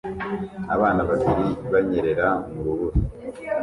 Abana 0.75 1.01
babiri 1.09 1.45
banyerera 1.71 2.27
mu 2.51 2.59
rubura 2.65 2.97